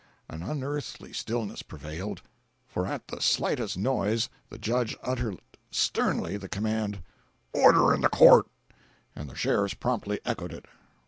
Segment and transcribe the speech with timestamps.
[0.27, 2.23] An unearthly stillness prevailed,
[2.67, 5.37] for at the slightest noise the judge uttered
[5.69, 7.03] sternly the command:
[7.53, 8.47] "Order in the Court!"
[9.15, 10.65] And the sheriffs promptly echoed it.